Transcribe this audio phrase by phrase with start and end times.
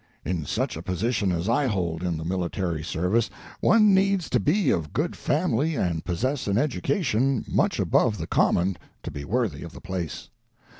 [0.25, 4.71] In such a position as I hold in the military service one needs to be
[4.71, 9.73] of good family and possess an education much above the common to be worthy of
[9.73, 10.29] the place.